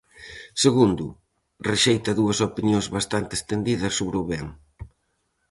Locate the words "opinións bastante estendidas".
2.49-3.93